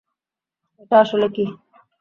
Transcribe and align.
এটা 0.81 0.95
আসলে 0.99 1.27
কী? 1.35 1.45